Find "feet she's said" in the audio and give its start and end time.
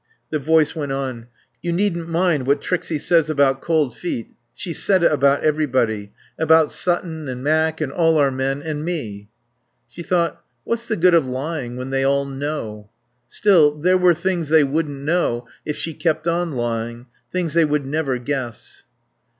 3.95-5.03